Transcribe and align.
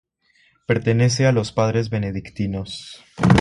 Pertenece 0.65 1.27
a 1.27 1.31
los 1.31 1.51
Padres 1.51 1.91
Benedictinos. 1.91 3.03